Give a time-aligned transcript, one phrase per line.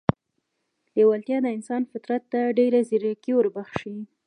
[0.95, 3.95] لېوالتیا د انسان فطرت ته ډېره ځیرکي وربښي